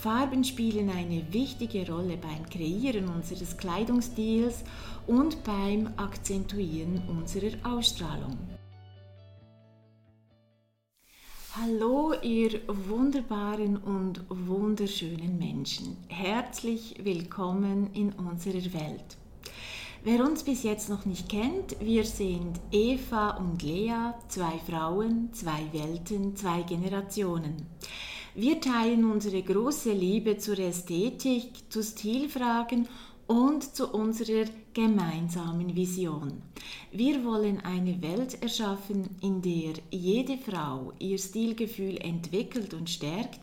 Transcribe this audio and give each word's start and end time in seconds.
Farben 0.00 0.44
spielen 0.44 0.88
eine 0.88 1.30
wichtige 1.30 1.86
Rolle 1.92 2.16
beim 2.16 2.48
Kreieren 2.48 3.06
unseres 3.10 3.58
Kleidungsstils 3.58 4.64
und 5.06 5.44
beim 5.44 5.92
Akzentuieren 5.98 7.02
unserer 7.06 7.52
Ausstrahlung. 7.64 8.38
Hallo 11.54 12.14
ihr 12.22 12.62
wunderbaren 12.66 13.76
und 13.76 14.24
wunderschönen 14.30 15.38
Menschen. 15.38 15.98
Herzlich 16.08 16.94
willkommen 17.04 17.90
in 17.92 18.14
unserer 18.14 18.72
Welt. 18.72 19.18
Wer 20.02 20.24
uns 20.24 20.44
bis 20.44 20.62
jetzt 20.62 20.88
noch 20.88 21.04
nicht 21.04 21.28
kennt, 21.28 21.78
wir 21.78 22.04
sind 22.06 22.58
Eva 22.72 23.36
und 23.36 23.62
Lea, 23.62 24.14
zwei 24.28 24.58
Frauen, 24.66 25.30
zwei 25.34 25.60
Welten, 25.72 26.34
zwei 26.36 26.62
Generationen. 26.62 27.66
Wir 28.42 28.58
teilen 28.58 29.04
unsere 29.04 29.42
große 29.42 29.92
Liebe 29.92 30.38
zur 30.38 30.58
Ästhetik, 30.58 31.50
zu 31.68 31.82
Stilfragen 31.82 32.88
und 33.26 33.76
zu 33.76 33.92
unserer 33.92 34.46
gemeinsamen 34.72 35.76
Vision. 35.76 36.40
Wir 36.90 37.22
wollen 37.22 37.60
eine 37.60 38.00
Welt 38.00 38.42
erschaffen, 38.42 39.10
in 39.20 39.42
der 39.42 39.74
jede 39.90 40.38
Frau 40.38 40.94
ihr 40.98 41.18
Stilgefühl 41.18 41.98
entwickelt 41.98 42.72
und 42.72 42.88
stärkt, 42.88 43.40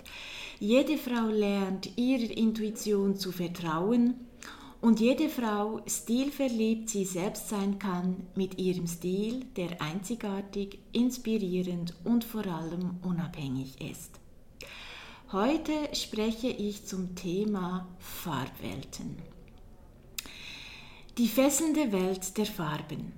jede 0.60 0.98
Frau 0.98 1.28
lernt 1.28 1.96
ihrer 1.96 2.36
Intuition 2.36 3.18
zu 3.18 3.32
vertrauen 3.32 4.16
und 4.82 5.00
jede 5.00 5.30
Frau 5.30 5.80
stilverliebt 5.86 6.90
sie 6.90 7.06
selbst 7.06 7.50
sein 7.50 7.78
kann 7.78 8.26
mit 8.34 8.58
ihrem 8.58 8.88
Stil, 8.88 9.46
der 9.58 9.80
einzigartig, 9.80 10.80
inspirierend 10.92 11.94
und 12.04 12.24
vor 12.24 12.48
allem 12.48 12.98
unabhängig 13.04 13.80
ist. 13.80 14.20
Heute 15.34 15.74
spreche 15.92 16.48
ich 16.48 16.86
zum 16.86 17.14
Thema 17.14 17.86
Farbwelten. 18.00 19.18
Die 21.18 21.28
fesselnde 21.28 21.92
Welt 21.92 22.38
der 22.38 22.46
Farben. 22.46 23.12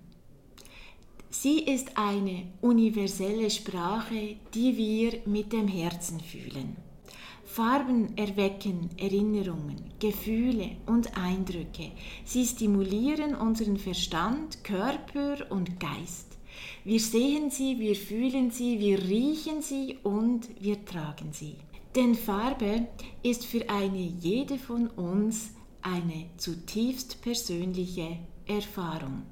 Sie 1.30 1.60
ist 1.60 2.00
eine 2.00 2.48
universelle 2.62 3.52
Sprache, 3.52 4.38
die 4.56 4.76
wir 4.76 5.22
mit 5.28 5.54
dem 5.54 5.68
Herzen 5.68 6.20
fühlen. 6.20 6.78
Farben 7.46 8.18
erwecken 8.18 8.90
Erinnerungen, 8.98 9.94
Gefühle 10.00 10.78
und 10.88 11.16
Eindrücke. 11.16 11.92
Sie 12.26 12.44
stimulieren 12.44 13.36
unseren 13.36 13.78
Verstand, 13.78 14.64
Körper 14.64 15.52
und 15.52 15.80
Geist. 15.80 16.40
Wir 16.84 17.00
sehen 17.00 17.52
sie, 17.52 17.78
wir 17.78 17.96
fühlen 17.96 18.50
sie, 18.50 18.80
wir 18.80 18.98
riechen 18.98 19.62
sie 19.62 20.00
und 20.02 20.50
wir 20.60 20.84
tragen 20.86 21.34
sie. 21.34 21.56
Denn 21.95 22.14
Farbe 22.14 22.88
ist 23.23 23.45
für 23.45 23.68
eine 23.68 23.98
jede 23.98 24.59
von 24.59 24.88
uns 24.88 25.52
eine 25.82 26.26
zutiefst 26.38 27.22
persönliche 27.22 28.18
Erfahrung. 28.45 29.23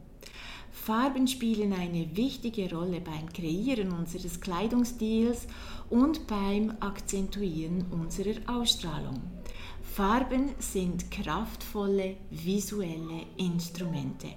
Farben 0.72 1.28
spielen 1.28 1.74
eine 1.74 2.16
wichtige 2.16 2.74
Rolle 2.74 3.02
beim 3.02 3.32
Kreieren 3.32 3.92
unseres 3.92 4.40
Kleidungsstils 4.40 5.48
und 5.90 6.26
beim 6.28 6.74
Akzentuieren 6.80 7.86
unserer 7.92 8.40
Ausstrahlung. 8.48 9.22
Farben 9.84 10.50
sind 10.60 11.12
kraftvolle 11.12 12.18
visuelle 12.32 13.26
Instrumente. 13.38 14.30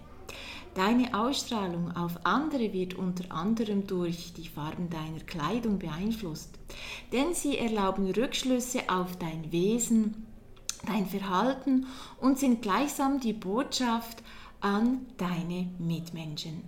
Deine 0.74 1.14
Ausstrahlung 1.18 1.96
auf 1.96 2.24
andere 2.24 2.72
wird 2.72 2.94
unter 2.94 3.32
anderem 3.34 3.88
durch 3.88 4.32
die 4.34 4.46
Farben 4.46 4.88
deiner 4.88 5.20
Kleidung 5.26 5.80
beeinflusst, 5.80 6.50
denn 7.12 7.34
sie 7.34 7.58
erlauben 7.58 8.08
Rückschlüsse 8.10 8.88
auf 8.88 9.16
dein 9.16 9.50
Wesen, 9.50 10.26
dein 10.86 11.06
Verhalten 11.06 11.86
und 12.20 12.38
sind 12.38 12.62
gleichsam 12.62 13.18
die 13.18 13.32
Botschaft 13.32 14.22
an 14.60 15.06
deine 15.16 15.68
Mitmenschen. 15.78 16.62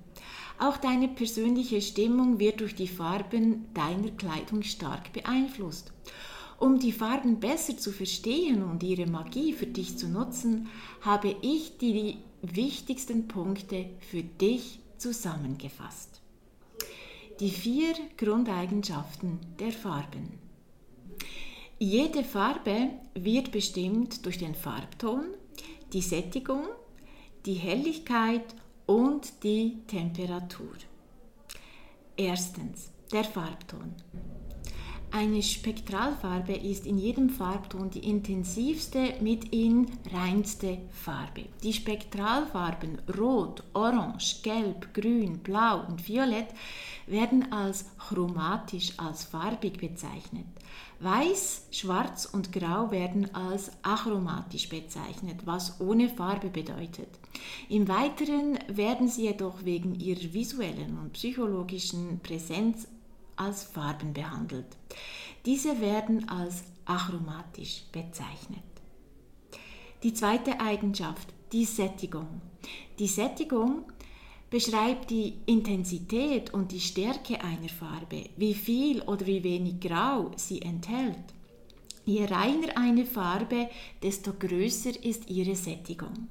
Auch 0.59 0.79
deine 0.79 1.09
persönliche 1.09 1.81
Stimmung 1.81 2.41
wird 2.41 2.61
durch 2.61 2.75
die 2.75 2.89
Farben 2.89 3.67
deiner 3.73 4.11
Kleidung 4.11 4.63
stark 4.63 5.13
beeinflusst. 5.13 5.93
Um 6.59 6.79
die 6.79 6.93
Farben 6.93 7.41
besser 7.41 7.77
zu 7.77 7.91
verstehen 7.91 8.63
und 8.63 8.83
ihre 8.83 9.07
Magie 9.07 9.53
für 9.53 9.67
dich 9.67 9.99
zu 9.99 10.09
nutzen, 10.09 10.69
habe 11.01 11.35
ich 11.43 11.79
die 11.79 12.19
wichtigsten 12.43 13.29
Punkte 13.29 13.87
für 14.01 14.23
dich 14.23 14.81
zusammengefasst. 14.99 16.21
Die 17.41 17.51
vier 17.51 17.95
Grundeigenschaften 18.17 19.39
der 19.59 19.73
Farben. 19.73 20.39
Jede 21.79 22.23
Farbe 22.23 22.91
wird 23.15 23.51
bestimmt 23.51 24.25
durch 24.27 24.39
den 24.39 24.55
Farbton, 24.55 25.25
die 25.93 26.03
Sättigung, 26.03 26.65
die 27.47 27.55
Helligkeit 27.55 28.55
und 28.87 29.43
die 29.43 29.79
Temperatur. 29.89 30.75
Erstens 32.17 32.91
der 33.11 33.25
Farbton. 33.25 33.95
Eine 35.15 35.43
Spektralfarbe 35.43 36.55
ist 36.55 36.87
in 36.87 36.97
jedem 36.97 37.29
Farbton 37.29 37.91
die 37.91 38.09
intensivste, 38.09 39.13
mit 39.21 39.53
in 39.53 39.87
reinste 40.11 40.79
Farbe. 40.91 41.45
Die 41.63 41.75
Spektralfarben 41.75 42.99
Rot, 43.19 43.63
Orange, 43.75 44.41
Gelb, 44.43 44.95
Grün, 44.95 45.41
Blau 45.41 45.85
und 45.87 46.09
Violett 46.09 46.49
werden 47.07 47.53
als 47.53 47.85
chromatisch, 47.99 48.95
als 48.97 49.25
farbig 49.25 49.77
bezeichnet. 49.77 50.47
Weiß, 51.01 51.67
Schwarz 51.71 52.25
und 52.25 52.51
Grau 52.51 52.91
werden 52.91 53.35
als 53.35 53.71
achromatisch 53.83 54.71
bezeichnet, 54.71 55.41
was 55.45 55.79
ohne 55.79 56.09
Farbe 56.09 56.49
bedeutet. 56.49 57.09
Im 57.69 57.87
Weiteren 57.87 58.59
werden 58.69 59.09
sie 59.09 59.25
jedoch 59.25 59.63
wegen 59.63 59.95
ihrer 59.95 60.33
visuellen 60.33 60.99
und 60.99 61.13
psychologischen 61.13 62.21
Präsenz 62.21 62.87
als 63.37 63.65
Farben 63.65 64.13
behandelt. 64.13 64.77
Diese 65.45 65.81
werden 65.81 66.29
als 66.29 66.65
achromatisch 66.85 67.85
bezeichnet. 67.93 68.63
Die 70.03 70.15
zweite 70.15 70.61
Eigenschaft, 70.61 71.29
die 71.53 71.65
Sättigung. 71.65 72.41
Die 72.99 73.07
Sättigung 73.07 73.85
beschreibt 74.51 75.11
die 75.11 75.35
Intensität 75.47 76.53
und 76.53 76.73
die 76.73 76.81
Stärke 76.81 77.43
einer 77.43 77.69
Farbe, 77.69 78.25
wie 78.37 78.55
viel 78.55 79.01
oder 79.03 79.27
wie 79.27 79.43
wenig 79.43 79.81
Grau 79.81 80.31
sie 80.37 80.61
enthält. 80.61 81.33
Je 82.05 82.25
reiner 82.25 82.77
eine 82.77 83.07
Farbe, 83.07 83.69
desto 84.03 84.33
größer 84.33 85.05
ist 85.05 85.31
ihre 85.31 85.55
Sättigung. 85.55 86.29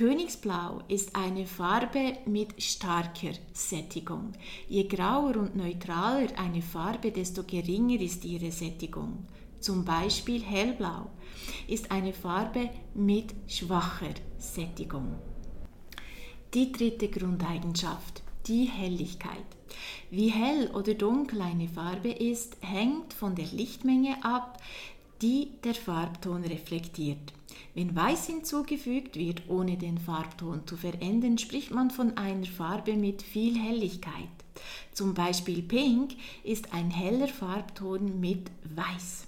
Königsblau 0.00 0.80
ist 0.88 1.14
eine 1.14 1.44
Farbe 1.44 2.14
mit 2.24 2.62
starker 2.62 3.34
Sättigung. 3.52 4.32
Je 4.66 4.84
grauer 4.84 5.36
und 5.36 5.56
neutraler 5.56 6.38
eine 6.38 6.62
Farbe, 6.62 7.10
desto 7.12 7.42
geringer 7.42 8.00
ist 8.00 8.24
ihre 8.24 8.50
Sättigung. 8.50 9.26
Zum 9.58 9.84
Beispiel 9.84 10.42
hellblau 10.42 11.10
ist 11.68 11.90
eine 11.90 12.14
Farbe 12.14 12.70
mit 12.94 13.34
schwacher 13.46 14.14
Sättigung. 14.38 15.16
Die 16.54 16.72
dritte 16.72 17.08
Grundeigenschaft, 17.08 18.22
die 18.46 18.64
Helligkeit. 18.64 19.50
Wie 20.10 20.30
hell 20.30 20.70
oder 20.72 20.94
dunkel 20.94 21.42
eine 21.42 21.68
Farbe 21.68 22.08
ist, 22.08 22.56
hängt 22.60 23.12
von 23.12 23.34
der 23.34 23.48
Lichtmenge 23.48 24.16
ab, 24.24 24.62
die 25.20 25.50
der 25.62 25.74
Farbton 25.74 26.42
reflektiert. 26.44 27.34
Wenn 27.74 27.94
Weiß 27.94 28.26
hinzugefügt 28.26 29.16
wird, 29.16 29.42
ohne 29.48 29.76
den 29.76 29.98
Farbton 29.98 30.66
zu 30.66 30.76
verändern, 30.76 31.38
spricht 31.38 31.70
man 31.70 31.90
von 31.90 32.16
einer 32.16 32.46
Farbe 32.46 32.94
mit 32.94 33.22
viel 33.22 33.58
Helligkeit. 33.58 34.28
Zum 34.92 35.14
Beispiel 35.14 35.62
Pink 35.62 36.16
ist 36.44 36.72
ein 36.72 36.90
heller 36.90 37.28
Farbton 37.28 38.20
mit 38.20 38.50
Weiß. 38.74 39.26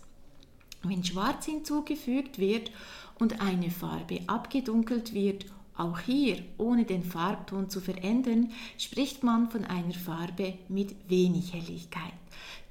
Wenn 0.83 1.05
Schwarz 1.05 1.47
hinzugefügt 1.47 2.39
wird 2.39 2.71
und 3.19 3.41
eine 3.41 3.71
Farbe 3.71 4.21
abgedunkelt 4.27 5.15
wird, 5.15 5.47
auch 5.77 6.01
hier 6.01 6.43
ohne 6.59 6.85
den 6.85 7.03
Farbton 7.03 7.71
zu 7.71 7.81
verändern, 7.81 8.51
spricht 8.77 9.23
man 9.23 9.51
von 9.51 9.65
einer 9.65 9.95
Farbe 9.95 10.55
mit 10.69 10.95
wenig 11.09 11.53
Helligkeit. 11.55 12.13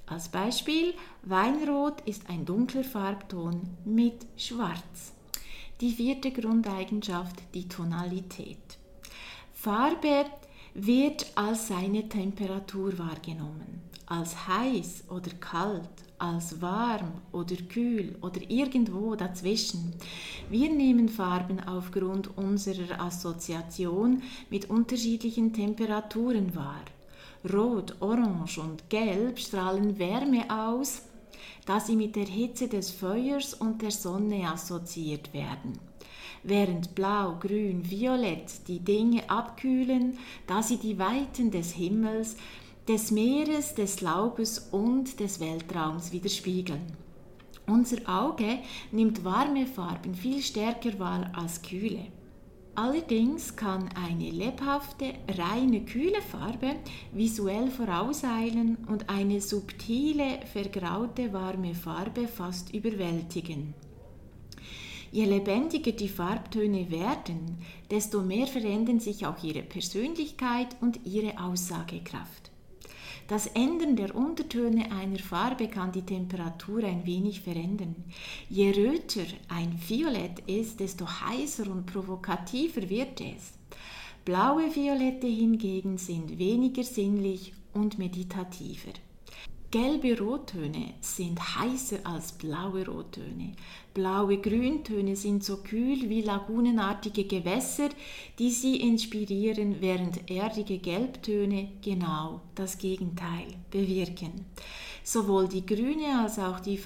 Als 0.06 0.30
Beispiel, 0.30 0.94
Weinrot 1.24 2.02
ist 2.02 2.30
ein 2.30 2.46
dunkler 2.46 2.84
Farbton 2.84 3.62
mit 3.86 4.26
Schwarz. 4.36 5.14
Die 5.82 5.90
vierte 5.90 6.30
Grundeigenschaft, 6.30 7.42
die 7.56 7.68
Tonalität. 7.68 8.78
Farbe 9.52 10.26
wird 10.76 11.26
als 11.34 11.70
seine 11.70 12.08
Temperatur 12.08 13.00
wahrgenommen, 13.00 13.82
als 14.06 14.48
heiß 14.48 15.06
oder 15.10 15.32
kalt, 15.40 15.90
als 16.20 16.62
warm 16.62 17.14
oder 17.32 17.56
kühl 17.68 18.16
oder 18.22 18.40
irgendwo 18.48 19.16
dazwischen. 19.16 19.96
Wir 20.52 20.72
nehmen 20.72 21.10
Farben 21.10 21.60
aufgrund 21.60 22.38
unserer 22.38 23.02
Assoziation 23.02 24.22
mit 24.52 24.70
unterschiedlichen 24.70 25.52
Temperaturen 25.52 26.56
wahr. 26.56 26.86
Rot, 27.52 27.96
Orange 28.02 28.60
und 28.60 28.88
Gelb 28.92 29.40
strahlen 29.40 29.98
Wärme 29.98 30.46
aus, 30.48 31.02
da 31.66 31.80
sie 31.80 31.96
mit 31.96 32.16
der 32.16 32.26
Hitze 32.26 32.68
des 32.68 32.92
Feuers 32.92 33.54
und 33.54 33.82
der 33.82 33.92
Sonne 33.92 34.50
assoziiert 34.50 35.34
werden. 35.34 35.80
Während 36.44 36.96
Blau, 36.96 37.38
Grün, 37.40 37.90
Violett 37.90 38.68
die 38.68 38.80
Dinge 38.80 39.30
abkühlen, 39.30 40.18
da 40.48 40.64
sie 40.64 40.78
die 40.78 40.98
Weiten 40.98 41.52
des 41.52 41.74
Himmels, 41.74 42.36
des 42.88 43.12
Meeres, 43.12 43.76
des 43.76 44.02
Laubes 44.02 44.70
und 44.72 45.20
des 45.20 45.40
Weltraums 45.40 46.12
widerspiegeln. 46.12 46.82
Unser 47.68 47.98
Auge 48.10 48.60
nimmt 48.92 49.24
warme 49.24 49.68
Farben 49.68 50.16
viel 50.16 50.42
stärker 50.42 50.98
wahr 50.98 51.32
als 51.36 51.62
kühle. 51.62 52.08
Allerdings 52.74 53.56
kann 53.58 53.90
eine 53.96 54.30
lebhafte, 54.30 55.14
reine, 55.38 55.82
kühle 55.82 56.22
Farbe 56.22 56.76
visuell 57.12 57.70
vorauseilen 57.70 58.78
und 58.88 59.10
eine 59.10 59.42
subtile, 59.42 60.40
vergraute, 60.52 61.34
warme 61.34 61.76
Farbe 61.76 62.30
fast 62.30 62.74
überwältigen. 62.74 63.74
Je 65.12 65.26
lebendiger 65.26 65.92
die 65.92 66.08
Farbtöne 66.08 66.90
werden, 66.90 67.58
desto 67.90 68.22
mehr 68.22 68.48
verändern 68.48 69.02
sich 69.02 69.26
auch 69.26 69.44
ihre 69.44 69.64
Persönlichkeit 69.64 70.78
und 70.80 71.06
ihre 71.06 71.38
Aussagekraft. 71.44 72.51
Das 73.32 73.48
Ändern 73.48 73.96
der 73.96 74.14
Untertöne 74.14 74.92
einer 74.92 75.20
Farbe 75.20 75.70
kann 75.70 75.94
die 75.94 76.02
Temperatur 76.02 76.84
ein 76.84 77.06
wenig 77.06 77.40
verändern. 77.40 77.96
Je 78.50 78.72
röter 78.72 79.24
ein 79.48 79.80
Violett 79.88 80.40
ist, 80.48 80.82
desto 80.82 81.08
heißer 81.08 81.72
und 81.72 81.86
provokativer 81.86 82.90
wird 82.90 83.22
es. 83.22 83.54
Blaue 84.26 84.76
Violette 84.76 85.28
hingegen 85.28 85.98
sind 85.98 86.40
weniger 86.40 86.84
sinnlich 86.84 87.54
und 87.74 87.98
meditativer. 87.98 88.92
Gelbe 89.72 90.20
Rottöne 90.20 90.96
sind 91.00 91.40
heißer 91.40 92.00
als 92.04 92.34
blaue 92.34 92.86
Rottöne. 92.86 93.54
Blaue 93.94 94.38
Grüntöne 94.40 95.16
sind 95.16 95.46
so 95.46 95.64
kühl 95.64 96.10
wie 96.10 96.24
lagunenartige 96.24 97.24
Gewässer, 97.24 97.88
die 98.38 98.52
sie 98.52 98.82
inspirieren, 98.82 99.78
während 99.80 100.30
erdige 100.30 100.78
Gelbtöne 100.80 101.70
genau 101.82 102.42
das 102.54 102.80
Gegenteil 102.80 103.48
bewirken. 103.70 104.46
Sowohl 105.06 105.48
die 105.48 105.66
grüne 105.66 106.20
als 106.22 106.38
auch 106.38 106.60
die 106.60 106.78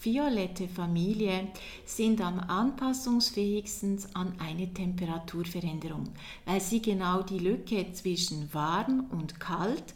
violette 0.00 0.68
Familie 0.68 1.48
sind 1.84 2.20
am 2.20 2.38
anpassungsfähigsten 2.38 3.98
an 4.14 4.34
eine 4.38 4.72
Temperaturveränderung, 4.72 6.04
weil 6.44 6.60
sie 6.60 6.80
genau 6.80 7.22
die 7.22 7.40
Lücke 7.40 7.92
zwischen 7.92 8.54
warm 8.54 9.06
und 9.10 9.40
kalt 9.40 9.94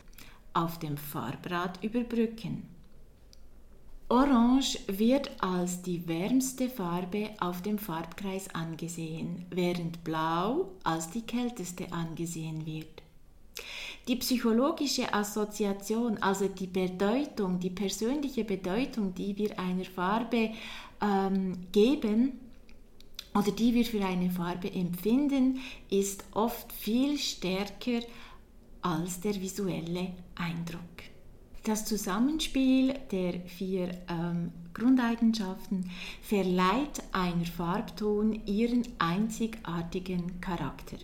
auf 0.54 0.78
dem 0.78 0.96
Farbrad 0.96 1.82
überbrücken. 1.82 2.68
Orange 4.08 4.78
wird 4.86 5.30
als 5.42 5.82
die 5.82 6.06
wärmste 6.06 6.68
Farbe 6.68 7.30
auf 7.40 7.62
dem 7.62 7.78
Farbkreis 7.78 8.54
angesehen, 8.54 9.46
während 9.50 10.04
Blau 10.04 10.70
als 10.84 11.10
die 11.10 11.22
kälteste 11.22 11.90
angesehen 11.92 12.66
wird. 12.66 13.02
Die 14.06 14.16
psychologische 14.16 15.12
Assoziation, 15.14 16.18
also 16.18 16.48
die 16.48 16.66
Bedeutung, 16.66 17.58
die 17.58 17.70
persönliche 17.70 18.44
Bedeutung, 18.44 19.14
die 19.14 19.36
wir 19.38 19.58
einer 19.58 19.86
Farbe 19.86 20.50
ähm, 21.00 21.66
geben 21.72 22.38
oder 23.34 23.50
die 23.50 23.72
wir 23.72 23.86
für 23.86 24.04
eine 24.04 24.30
Farbe 24.30 24.70
empfinden, 24.70 25.60
ist 25.88 26.24
oft 26.32 26.70
viel 26.72 27.18
stärker 27.18 28.00
als 28.84 29.20
der 29.20 29.34
visuelle 29.40 30.12
Eindruck. 30.34 30.82
Das 31.64 31.86
Zusammenspiel 31.86 32.94
der 33.10 33.40
vier 33.40 33.88
ähm, 34.08 34.52
Grundeigenschaften 34.75 35.90
verleiht 36.20 37.02
einer 37.12 37.46
Farbton 37.46 38.42
ihren 38.44 38.82
einzigartigen 38.98 40.40
Charakter. 40.42 40.98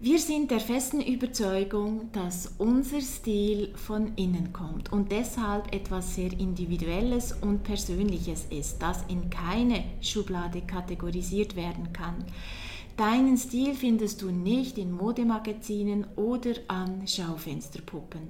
Wir 0.00 0.18
sind 0.18 0.50
der 0.50 0.58
festen 0.58 1.00
Überzeugung, 1.00 2.10
dass 2.10 2.54
unser 2.58 3.00
Stil 3.00 3.72
von 3.76 4.16
innen 4.16 4.52
kommt 4.52 4.90
und 4.90 5.12
deshalb 5.12 5.72
etwas 5.72 6.16
sehr 6.16 6.32
Individuelles 6.32 7.32
und 7.40 7.62
Persönliches 7.62 8.46
ist, 8.50 8.82
das 8.82 9.04
in 9.06 9.30
keine 9.30 9.84
Schublade 10.00 10.62
kategorisiert 10.62 11.54
werden 11.54 11.92
kann. 11.92 12.24
Deinen 12.96 13.38
Stil 13.38 13.74
findest 13.74 14.20
du 14.20 14.30
nicht 14.30 14.76
in 14.76 14.92
Modemagazinen 14.92 16.06
oder 16.16 16.52
an 16.68 17.06
Schaufensterpuppen. 17.06 18.28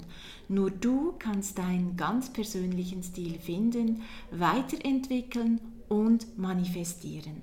Nur 0.49 0.71
du 0.71 1.15
kannst 1.19 1.59
deinen 1.59 1.97
ganz 1.97 2.33
persönlichen 2.33 3.03
Stil 3.03 3.39
finden, 3.41 4.03
weiterentwickeln 4.31 5.61
und 5.89 6.39
manifestieren. 6.39 7.43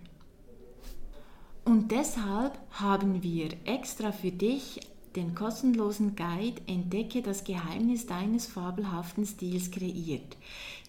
Und 1.65 1.91
deshalb 1.91 2.57
haben 2.71 3.21
wir 3.21 3.49
extra 3.65 4.11
für 4.11 4.31
dich 4.31 4.79
den 5.15 5.35
kostenlosen 5.35 6.15
Guide 6.15 6.61
Entdecke 6.67 7.21
das 7.21 7.43
Geheimnis 7.43 8.05
deines 8.05 8.47
fabelhaften 8.47 9.25
Stils 9.25 9.69
kreiert. 9.71 10.37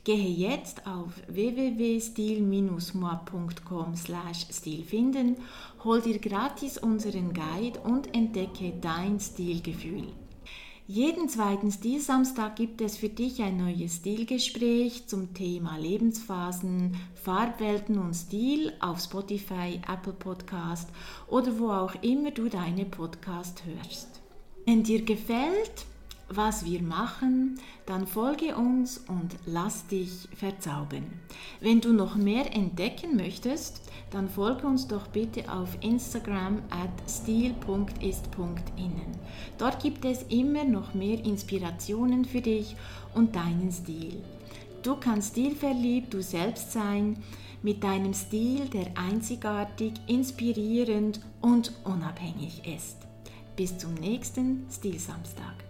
Gehe 0.05 0.29
jetzt 0.29 0.87
auf 0.87 1.11
www.stil-moi.com 1.29 3.95
Stil 3.97 4.85
finden, 4.85 5.37
hol 5.85 6.01
dir 6.01 6.19
gratis 6.19 6.79
unseren 6.79 7.35
Guide 7.35 7.81
und 7.81 8.15
entdecke 8.15 8.73
dein 8.81 9.21
Stilgefühl. 9.21 10.09
Jeden 10.93 11.29
zweiten 11.29 11.71
Stilsamstag 11.71 12.57
gibt 12.57 12.81
es 12.81 12.97
für 12.97 13.09
dich 13.09 13.41
ein 13.43 13.59
neues 13.59 13.99
Stilgespräch 13.99 15.07
zum 15.07 15.33
Thema 15.35 15.77
Lebensphasen, 15.77 16.97
Farbwelten 17.15 17.97
und 17.97 18.13
Stil 18.13 18.73
auf 18.81 18.99
Spotify, 18.99 19.81
Apple 19.89 20.15
Podcast 20.15 20.89
oder 21.29 21.57
wo 21.61 21.71
auch 21.71 21.95
immer 22.03 22.33
du 22.33 22.49
deine 22.49 22.87
Podcast 22.87 23.63
hörst. 23.67 24.21
Wenn 24.67 24.83
dir 24.83 25.05
gefällt, 25.05 25.87
was 26.31 26.65
wir 26.65 26.81
machen, 26.81 27.59
dann 27.87 28.07
folge 28.07 28.57
uns 28.57 28.99
und 28.99 29.37
lass 29.47 29.87
dich 29.89 30.29
verzaubern. 30.35 31.05
Wenn 31.61 31.81
du 31.81 31.93
noch 31.93 32.15
mehr 32.15 32.55
entdecken 32.55 33.17
möchtest, 33.17 33.83
dann 34.11 34.29
folge 34.29 34.67
uns 34.67 34.87
doch 34.89 35.09
bitte 35.09 35.53
auf 35.53 35.77
Instagram 35.81 36.63
at 36.71 36.91
stil.ist.innen. 37.09 37.61
Dort 39.59 39.83
gibt 39.83 40.05
es 40.05 40.23
immer 40.25 40.65
noch 40.65 40.95
mehr 40.95 41.25
Inspirationen 41.25 42.25
für 42.25 42.41
dich 42.41 42.77
und 43.15 43.35
deinen 43.35 43.73
Stil. 43.73 44.23
Du 44.83 44.97
kannst 44.97 45.33
stilverliebt 45.33 46.15
du 46.15 46.23
selbst 46.23 46.73
sein, 46.73 47.23
mit 47.63 47.85
deinem 47.85 48.15
Stil, 48.15 48.69
der 48.69 48.87
einzigartig, 48.97 49.93
inspirierend 50.07 51.21
und 51.43 51.73
unabhängig 51.85 52.63
ist. 52.67 52.97
Bis 53.57 53.77
zum 53.77 53.95
nächsten 53.95 54.67
Stilsamstag. 54.71 55.70